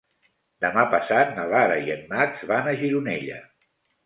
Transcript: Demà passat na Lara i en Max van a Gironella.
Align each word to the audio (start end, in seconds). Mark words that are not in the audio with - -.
Demà 0.63 0.85
passat 0.93 1.35
na 1.35 1.45
Lara 1.51 1.75
i 1.83 1.93
en 1.97 2.01
Max 2.15 2.43
van 2.53 2.71
a 2.73 2.75
Gironella. 2.81 3.39